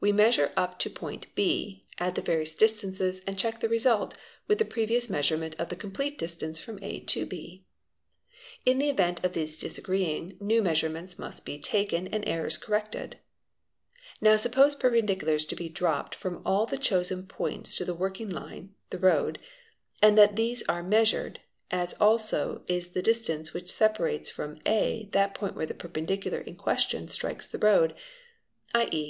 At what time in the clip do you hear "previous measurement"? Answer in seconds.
4.64-5.54